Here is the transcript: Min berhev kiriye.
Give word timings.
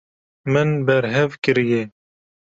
Min 0.51 0.69
berhev 0.85 1.31
kiriye. 1.43 1.81